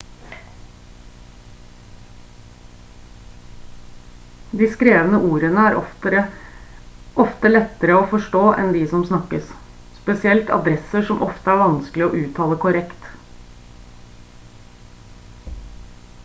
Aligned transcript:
de 4.59 4.69
skrevne 4.77 5.19
ordene 5.27 5.65
er 5.73 5.77
ofte 7.25 7.51
lettere 7.53 7.99
å 7.99 8.07
forstå 8.15 8.43
enn 8.63 8.73
de 8.79 8.83
som 8.95 9.05
snakkes 9.11 9.53
spesielt 10.01 10.51
adresser 10.59 11.07
som 11.13 11.23
ofte 11.29 11.55
er 11.57 11.61
vanskelig 11.67 12.09
å 12.11 12.13
uttale 12.25 12.59
korrekt 12.67 13.09